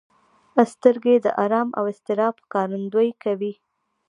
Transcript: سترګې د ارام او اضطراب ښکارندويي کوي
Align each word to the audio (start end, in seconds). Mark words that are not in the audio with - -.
سترګې 0.73 1.15
د 1.21 1.27
ارام 1.43 1.69
او 1.77 1.83
اضطراب 1.91 2.35
ښکارندويي 2.43 3.13
کوي 3.23 3.53